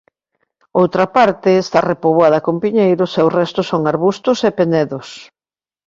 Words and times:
Outra 0.81 1.05
parte 1.17 1.49
está 1.63 1.79
repoboada 1.91 2.43
con 2.45 2.55
piñeiros 2.63 3.11
e 3.19 3.21
o 3.27 3.33
resto 3.39 3.61
son 3.69 3.81
arbustos 3.93 4.37
e 4.49 4.49
penedos. 4.59 5.07